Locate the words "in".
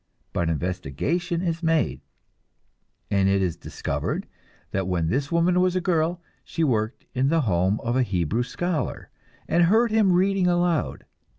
7.13-7.29